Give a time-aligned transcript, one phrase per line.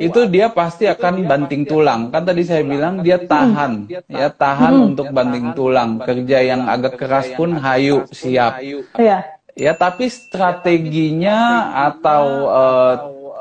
[0.00, 2.08] itu dia pasti akan banting tulang.
[2.08, 4.88] Kan tadi saya bilang dia tahan, ya tahan Hmm.
[4.92, 6.00] untuk banting tulang.
[6.00, 8.64] Kerja yang agak keras pun hayu siap.
[8.96, 9.36] Iya.
[9.58, 12.94] Ya, tapi strateginya atau eh,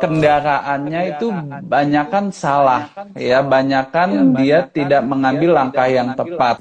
[0.00, 1.28] kendaraannya itu
[1.66, 2.88] banyakan salah.
[3.12, 6.56] Ya, banyakan dia tidak mengambil langkah yang tepat.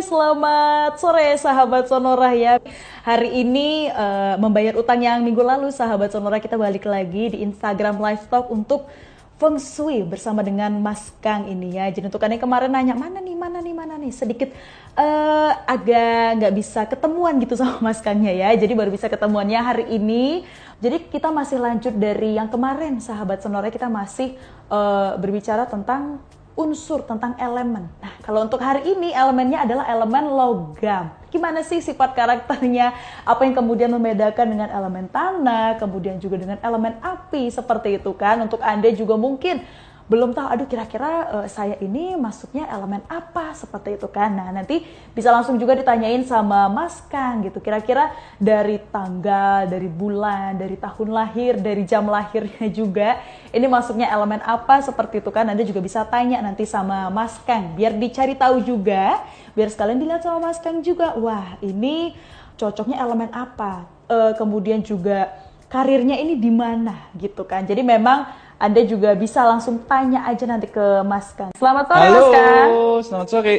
[0.00, 2.56] Selamat sore sahabat Sonora ya.
[3.04, 8.00] Hari ini eh, membayar utang yang minggu lalu sahabat Sonora kita balik lagi di Instagram
[8.00, 8.88] Live Talk untuk
[9.36, 11.92] Feng Shui bersama dengan Mas Kang ini ya.
[11.92, 14.48] Jadi untuk yang kemarin nanya mana nih, mana nih, mana nih, sedikit
[14.96, 18.56] eh, agak nggak bisa ketemuan gitu sama Mas Kangnya ya.
[18.56, 20.48] Jadi baru bisa ketemuannya hari ini.
[20.80, 24.32] Jadi kita masih lanjut dari yang kemarin sahabat Sonora kita masih
[24.72, 26.24] eh, berbicara tentang
[26.58, 27.86] unsur tentang elemen.
[28.02, 31.10] Nah, kalau untuk hari ini elemennya adalah elemen logam.
[31.30, 32.90] Gimana sih sifat karakternya?
[33.22, 38.42] Apa yang kemudian membedakan dengan elemen tanah, kemudian juga dengan elemen api seperti itu kan?
[38.42, 39.62] Untuk Anda juga mungkin
[40.10, 43.54] belum tahu, aduh kira-kira eh, saya ini masuknya elemen apa?
[43.54, 44.34] Seperti itu kan?
[44.34, 44.82] Nah, nanti
[45.14, 47.62] bisa langsung juga ditanyain sama Mas Kang gitu.
[47.62, 53.22] Kira-kira dari tanggal, dari bulan, dari tahun lahir, dari jam lahirnya juga
[53.54, 54.82] ini masuknya elemen apa?
[54.82, 55.46] Seperti itu kan.
[55.46, 59.22] Anda juga bisa tanya nanti sama Mas Kang biar dicari tahu juga
[59.54, 61.14] biar sekalian dilihat sama Mas Kang juga.
[61.22, 62.18] Wah ini
[62.58, 63.86] cocoknya elemen apa?
[64.10, 65.30] Eh, kemudian juga
[65.70, 67.62] karirnya ini di mana gitu kan.
[67.62, 71.48] Jadi memang anda juga bisa langsung tanya aja nanti ke Mas Kang.
[71.56, 72.68] Selamat sore Halo, Mas Kang.
[73.00, 73.54] selamat sore.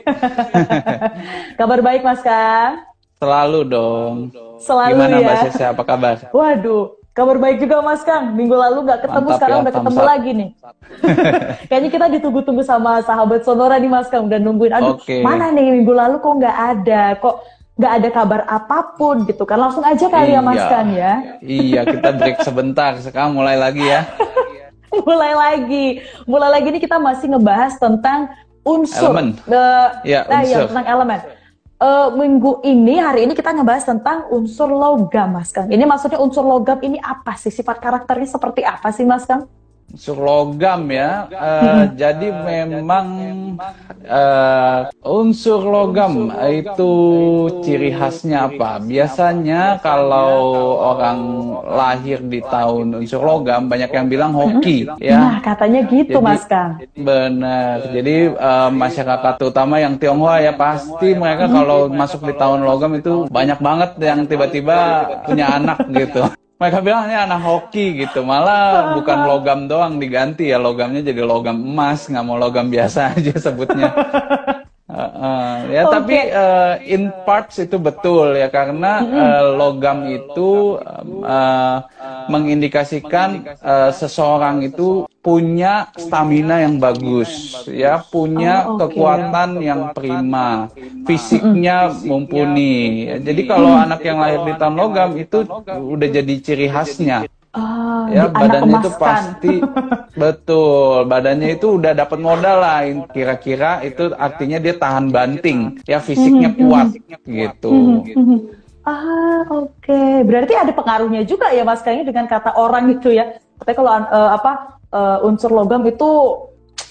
[1.59, 2.85] Kabar baik Mas Kang?
[3.17, 4.15] Selalu dong.
[4.59, 5.25] Selalu Gimana ya.
[5.25, 6.15] Mbak Sese, apa kabar?
[6.29, 8.29] Waduh, kabar baik juga Mas Kang.
[8.31, 10.05] Minggu lalu nggak ketemu, Mantap sekarang ya, udah ketemu up.
[10.05, 10.49] lagi nih.
[11.69, 14.29] Kayaknya kita ditunggu-tunggu sama sahabat Sonora nih Mas Kang.
[14.29, 15.25] Udah nungguin, aduh Oke.
[15.25, 17.35] mana nih minggu lalu kok nggak ada, kok
[17.73, 19.57] nggak ada kabar apa pun gitu kan.
[19.59, 20.69] Langsung aja kali ya Mas Iya.
[20.69, 21.13] Kang ya.
[21.41, 22.91] Iya, kita break sebentar.
[22.97, 24.05] Sekarang mulai lagi ya.
[25.07, 25.85] Mulai lagi,
[26.27, 28.27] mulai lagi nih kita masih ngebahas tentang
[28.61, 29.11] unsur.
[29.11, 29.39] Elemen.
[29.47, 30.67] Eh, Ya, nah, unsur.
[30.67, 31.19] tentang elemen.
[31.81, 35.65] Eh, minggu ini, hari ini kita ngebahas tentang unsur logam, Mas Kang.
[35.65, 37.49] Ini maksudnya unsur logam ini apa sih?
[37.49, 39.49] Sifat karakternya seperti apa sih, Mas Kang?
[39.91, 41.27] Unsur logam ya.
[41.27, 43.05] Eh, Jadi memang
[44.01, 46.93] eh, unsur logam itu
[47.59, 48.79] ciri khasnya apa?
[48.79, 50.31] Biasanya kalau
[50.79, 51.19] orang
[51.67, 55.43] lahir di tahun unsur logam banyak yang bilang hoki Nah, ya.
[55.43, 56.79] katanya gitu, Jadi- Mas Kang.
[56.95, 57.91] Benar.
[57.91, 63.27] Jadi eh, masyarakat terutama yang Tionghoa ya pasti mereka kalau masuk di tahun logam itu
[63.27, 64.77] banyak banget yang tiba-tiba
[65.27, 66.23] punya anak gitu.
[66.61, 68.21] Mereka bilang ini anak hoki gitu.
[68.21, 68.61] Malah
[69.01, 73.89] bukan logam doang diganti ya logamnya jadi logam emas, nggak mau logam biasa aja sebutnya.
[74.91, 75.71] Heeh.
[75.71, 75.93] ya Oke.
[75.95, 80.75] tapi eh, in parts itu betul ya karena eh, logam itu
[81.23, 81.77] eh,
[82.27, 87.29] mengindikasikan eh, seseorang itu punya stamina yang bagus
[87.69, 88.89] ya punya Oh, oke.
[88.89, 90.65] kekuatan yang prima
[91.05, 93.05] fisiknya mumpuni.
[93.21, 97.29] jadi kalau anak yang lahir di tahun logam itu udah jadi ciri khasnya.
[97.51, 99.55] Ah, ya badannya itu pasti
[100.21, 102.79] betul badannya itu udah dapat modal lah
[103.11, 105.83] kira-kira itu artinya dia tahan banting.
[105.85, 106.95] ya fisiknya kuat
[107.27, 108.07] gitu.
[108.07, 108.37] Mhm.
[108.81, 110.01] Ah, oke.
[110.25, 113.37] Berarti ada pengaruhnya juga ya, Mas ini dengan kata orang itu ya.
[113.61, 114.51] Katanya kalau eh, apa
[114.91, 116.09] eh, unsur logam itu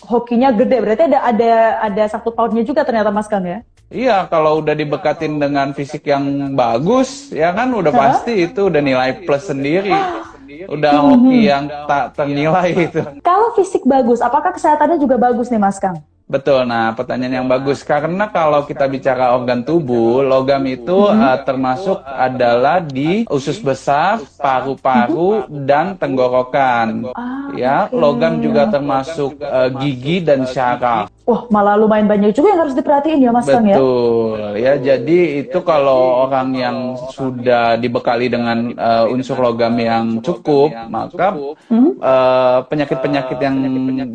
[0.09, 0.77] hokinya gede.
[0.81, 1.53] Berarti ada ada
[1.85, 3.61] ada satu pautnya juga ternyata Mas Kang ya.
[3.91, 9.27] iya kalau udah dibekatin dengan fisik yang bagus ya kan udah pasti itu udah nilai
[9.27, 9.91] plus sendiri
[10.71, 15.79] udah hoki yang tak ternilai itu Kalau fisik bagus, apakah kesehatannya juga bagus nih Mas
[15.79, 15.99] Kang?
[16.31, 16.63] Betul.
[16.63, 22.79] Nah, pertanyaan yang bagus karena kalau kita bicara organ tubuh, logam itu eh, termasuk adalah
[22.79, 27.11] di usus besar, paru-paru dan tenggorokan.
[27.19, 31.11] Ah, Ya, logam juga termasuk eh, gigi dan syaraf.
[31.29, 33.77] Wah, malah lumayan banyak juga yang harus diperhatiin ya Mas Kang ya.
[33.79, 34.41] Betul.
[34.59, 36.77] Ya, jadi itu kalau orang yang
[37.13, 41.37] sudah dibekali dengan eh, unsur logam yang cukup, maka
[41.71, 41.95] Hmm?
[42.01, 43.57] eh, penyakit-penyakit yang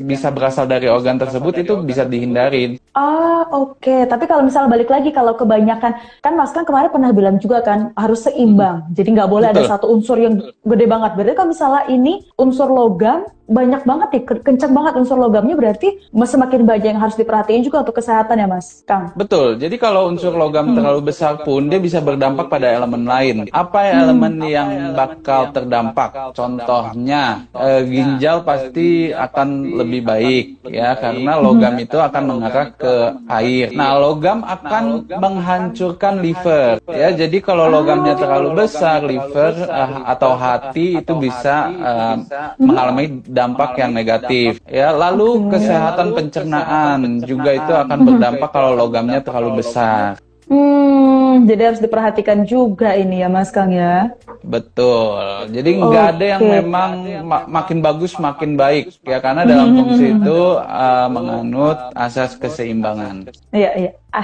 [0.03, 2.81] bisa berasal dari organ tersebut itu bisa dihindarin.
[2.91, 4.07] Ah, oke.
[4.07, 7.91] Tapi kalau misalnya balik lagi, kalau kebanyakan, kan Mas kan kemarin pernah bilang juga kan,
[7.95, 8.87] harus seimbang.
[8.91, 9.71] Jadi nggak boleh ada Betul.
[9.71, 11.11] satu unsur yang gede banget.
[11.15, 16.65] Berarti kalau misalnya ini unsur logam, banyak banget nih, kencang banget unsur logamnya berarti semakin
[16.65, 19.13] banyak yang harus diperhatiin juga untuk kesehatan ya Mas Kang.
[19.13, 19.61] Betul.
[19.61, 20.75] Jadi kalau unsur logam hmm.
[20.75, 23.35] terlalu besar pun dia bisa berdampak pada elemen lain.
[23.53, 24.49] Apa ya elemen hmm.
[24.49, 26.33] yang bakal terdampak?
[26.33, 32.95] Contohnya eh, ginjal pasti akan lebih baik ya karena logam itu akan mengarah ke
[33.29, 33.69] air.
[33.73, 37.13] Nah, logam akan menghancurkan liver ya.
[37.13, 42.15] Jadi kalau logamnya terlalu besar, liver uh, atau hati itu bisa uh,
[42.57, 44.63] mengalami dampak yang negatif.
[44.63, 50.15] Ya, lalu kesehatan pencernaan juga itu akan berdampak kalau logamnya terlalu besar.
[50.45, 54.13] Hmm, jadi harus diperhatikan juga ini ya Mas Kang ya.
[54.45, 55.49] Betul.
[55.49, 56.13] Jadi nggak okay.
[56.13, 56.91] ada yang memang
[57.25, 63.33] ma makin bagus makin baik ya karena dalam fungsi itu uh, menganut asas keseimbangan.
[63.49, 63.91] Iya iya.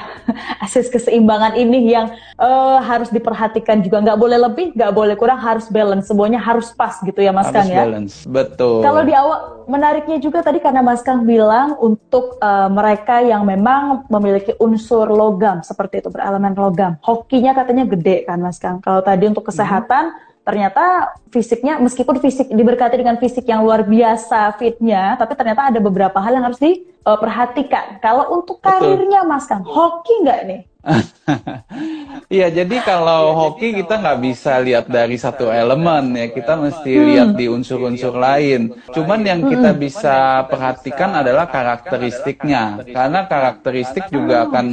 [0.61, 3.99] Ah, asas keseimbangan ini yang uh, harus diperhatikan juga.
[3.99, 6.07] Nggak boleh lebih nggak boleh kurang harus balance.
[6.07, 7.83] Semuanya harus pas gitu ya Mas harus Kang ya?
[7.83, 8.15] balance.
[8.23, 8.79] Betul.
[8.79, 14.07] Kalau di awal menariknya juga tadi karena Mas Kang bilang untuk uh, mereka yang memang
[14.07, 16.95] memiliki unsur logam seperti itu berelemen logam.
[17.03, 18.79] Hokinya katanya gede kan Mas Kang?
[18.79, 24.57] Kalau tadi untuk kesehatan hmm ternyata fisiknya meskipun fisik diberkati dengan fisik yang luar biasa
[24.57, 26.57] fitnya, tapi ternyata ada beberapa hal yang harus
[27.05, 27.99] diperhatikan.
[27.99, 30.61] Kalau untuk karirnya Mas Kang, hoki nggak nih?
[32.31, 37.03] Iya, jadi kalau hoki kita nggak bisa lihat dari satu elemen ya, kita mesti hmm.
[37.11, 38.71] lihat di unsur-unsur lain.
[38.95, 39.79] Cuman yang kita hmm.
[39.83, 44.65] bisa perhatikan adalah karakteristiknya, karena karakteristik juga akan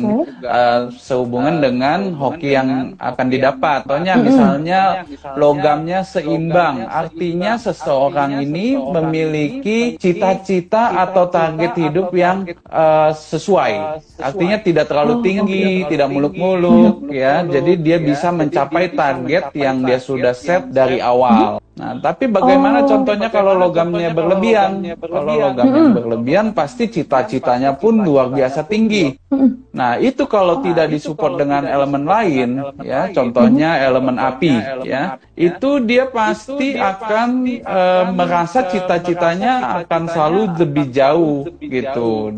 [0.46, 3.82] uh, sehubungan dengan hoki yang akan didapat.
[3.82, 4.82] Contohnya misalnya
[5.34, 13.98] logamnya seimbang, artinya seseorang ini memiliki cita-cita atau target hidup yang uh, sesuai.
[14.22, 17.42] Artinya tidak terlalu oh, tinggi, tidak muluk-muluk ya.
[17.42, 21.58] Jadi dia bisa mencapai target yang dia sudah set dari awal.
[21.78, 24.82] Nah, tapi bagaimana oh, contohnya kalau logamnya berlebihan?
[24.98, 25.94] Kalau logamnya hmm.
[25.94, 29.14] berlebihan pasti cita-citanya pun luar biasa tinggi.
[29.70, 36.10] Nah, itu kalau tidak disupport dengan elemen lain, ya, contohnya elemen api, ya, itu dia
[36.10, 42.34] pasti akan uh, merasa cita-citanya akan selalu lebih jauh, gitu,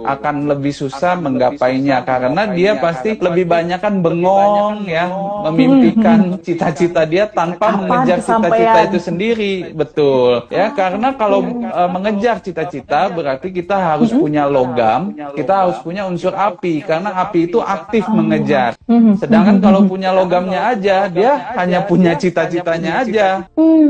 [0.00, 5.12] akan lebih susah menggapainya karena dia pasti lebih banyak kan bengong, ya,
[5.44, 10.46] memimpikan cita-cita dia tanpa mengejar cita-cita cita itu sendiri, betul.
[10.54, 16.34] Ya, karena kalau uh, mengejar cita-cita berarti kita harus punya logam, kita harus punya unsur
[16.34, 18.78] api karena api itu aktif mengejar.
[19.18, 23.28] Sedangkan kalau punya logamnya aja, dia hanya punya cita-citanya aja.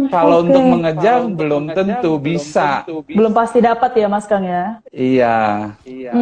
[0.08, 2.88] Kalau untuk mengejar belum tentu bisa.
[2.88, 4.81] Belum pasti dapat ya, Mas Kang ya?
[4.88, 5.37] Iya.
[5.85, 6.12] Iya.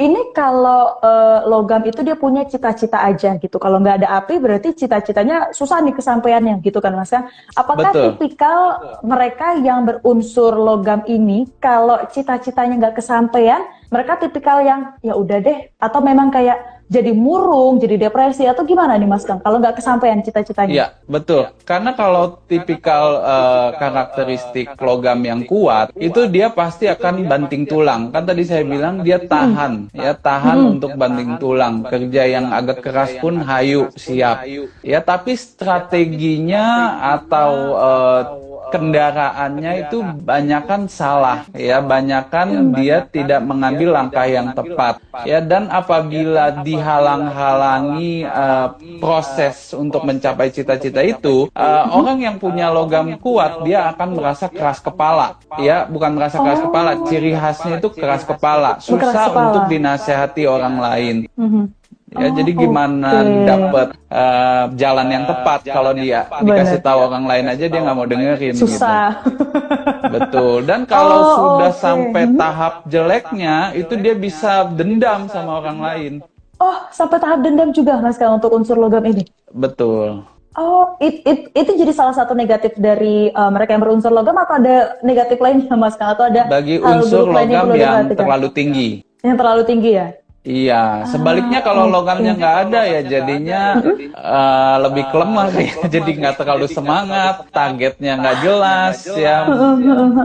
[0.00, 3.60] Ini kalau uh, logam itu dia punya cita-cita aja gitu.
[3.60, 7.12] Kalau nggak ada api berarti cita-citanya susah nih kesampaiannya gitu kan Mas
[7.52, 8.16] Apakah Betul.
[8.16, 13.60] tipikal mereka yang berunsur logam ini kalau cita-citanya nggak kesampaian,
[13.92, 18.98] mereka tipikal yang ya udah deh atau memang kayak jadi murung, jadi depresi atau gimana
[18.98, 19.38] nih Mas Kang?
[19.38, 20.74] Kalau nggak kesampaian cita-citanya?
[20.74, 21.54] Iya, betul.
[21.62, 28.10] Karena kalau tipikal uh, karakteristik logam yang kuat, itu dia pasti akan banting tulang.
[28.10, 30.72] Kan tadi saya bilang dia tahan, ya tahan hmm.
[30.74, 31.86] untuk banting tulang.
[31.86, 34.42] Kerja yang agak keras pun hayu, siap.
[34.82, 38.22] Ya, tapi strateginya atau uh,
[38.70, 41.82] kendaraannya itu banyakkan salah ya.
[41.82, 45.42] Banyakkan dia tidak mengambil langkah yang tepat ya.
[45.42, 53.66] Dan apabila dihalang-halangi uh, proses untuk mencapai cita-cita itu uh, orang yang punya logam kuat
[53.66, 55.84] dia akan merasa keras kepala ya.
[55.90, 58.78] bukan merasa keras kepala ciri khasnya itu keras kepala.
[58.80, 61.16] susah untuk dinasehati orang lain.
[61.34, 61.79] Mhm.
[62.10, 63.46] Ya, oh, jadi gimana okay.
[63.46, 67.94] dapat uh, eh, jalan yang tepat kalau dia dikasih tahu orang lain aja dia nggak
[67.94, 68.66] mau dengerin gitu.
[68.66, 69.22] Susah.
[69.22, 69.46] gitu.
[70.18, 70.66] Betul.
[70.66, 71.78] Dan kalau oh, sudah okay.
[71.78, 76.12] sampai tahap jeleknya itu dia bisa dendam sama orang lain.
[76.58, 79.30] Oh, sampai tahap dendam juga Mas kalau untuk unsur logam ini.
[79.54, 80.26] Betul.
[80.58, 84.58] Oh, it, it, itu jadi salah satu negatif dari uh, mereka yang berunsur logam atau
[84.58, 89.06] ada negatif lainnya Mas Atau ada Bagi unsur logam yang, yang terlalu tinggi.
[89.22, 90.10] Yang terlalu tinggi ya?
[90.50, 93.62] Iya, sebaliknya ah, kalau logamnya nggak ada ya jadinya
[94.18, 99.46] uh, lebih kelemah ya, jadi nggak terlalu semangat, targetnya nggak jelas ya,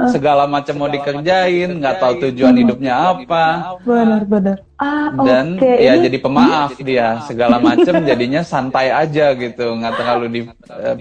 [0.10, 3.78] segala macam mau dikerjain, nggak tahu tujuan hidupnya apa.
[3.86, 4.58] Benar, benar.
[4.76, 5.72] Ah, dan oke.
[5.72, 10.96] ya Ini- jadi pemaaf dia segala macem jadinya santai aja gitu nggak terlalu di eh,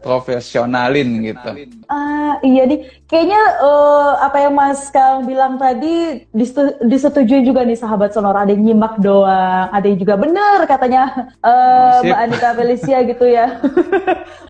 [0.00, 1.50] profesionalin gitu
[1.88, 2.88] Ah, iya nih.
[3.04, 8.44] Kayaknya eh, apa yang Mas Kang bilang tadi disetu- disetujui juga nih sahabat Sonora.
[8.44, 12.08] Ada yang nyimak doang, ada yang juga bener katanya Sip.
[12.08, 13.60] Mbak Anita Felicia gitu ya.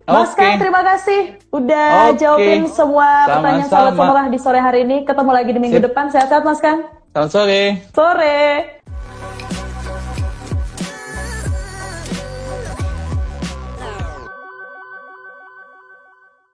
[0.03, 0.39] Mas Oke.
[0.39, 1.21] Kang, terima kasih
[1.51, 2.19] udah Oke.
[2.19, 3.95] jawabin semua pertanyaan sahabat.
[3.95, 5.03] Sonora di sore hari ini.
[5.03, 5.87] Ketemu lagi di minggu Sip.
[5.87, 6.11] depan.
[6.11, 6.98] Sehat-sehat Mas Kang.
[7.19, 8.78] Selamat sore Sore.